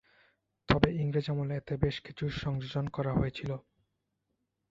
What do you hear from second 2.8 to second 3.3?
করা